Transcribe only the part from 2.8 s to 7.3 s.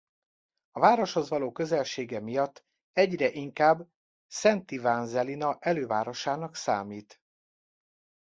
egyre inkább Szentivánzelina elővárosának számít.